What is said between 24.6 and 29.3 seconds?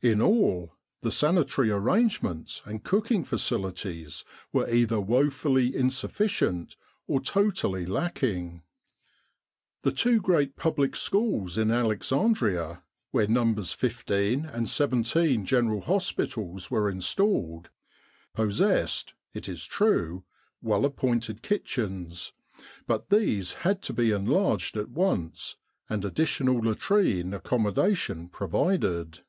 at once and additional latrine accommodation provided.